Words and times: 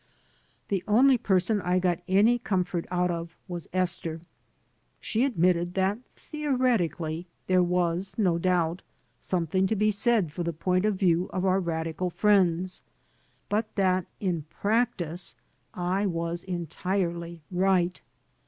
The 0.69 0.83
only 0.87 1.15
person 1.19 1.61
I 1.61 1.77
got 1.77 2.01
any 2.07 2.39
comfort 2.39 2.87
out 2.89 3.11
of 3.11 3.37
was 3.47 3.67
Esther. 3.71 4.19
She 4.99 5.23
admitted 5.23 5.75
that 5.75 5.99
theoretically 6.17 7.27
there 7.45 7.61
was, 7.61 8.15
no 8.17 8.39
doubt, 8.39 8.81
something 9.19 9.67
to 9.67 9.75
be 9.75 9.91
said 9.91 10.31
for 10.33 10.41
the 10.41 10.53
point 10.53 10.85
of 10.85 10.95
view 10.95 11.29
of 11.31 11.45
our 11.45 11.59
radical 11.59 12.09
friends, 12.09 12.81
but 13.47 13.75
that 13.75 14.07
in 14.19 14.45
practice 14.49 15.35
I 15.75 16.07
was 16.07 16.43
entirely 16.45 17.43
right. 17.51 18.01